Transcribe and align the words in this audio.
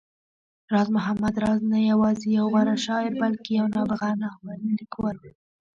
راز 0.73 0.87
محمد 0.95 1.35
راز 1.43 1.59
نه 1.73 1.79
يوازې 1.91 2.27
يو 2.37 2.45
غوره 2.53 2.75
شاعر، 2.85 3.11
بلکې 3.23 3.51
يو 3.59 3.65
نابغه 3.73 4.09
ناول 4.21 4.59
ليکوال 4.79 5.17
و 5.19 5.25